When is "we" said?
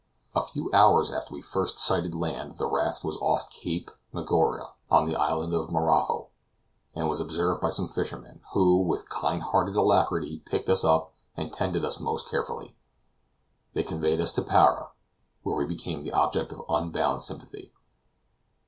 1.31-1.43, 15.55-15.67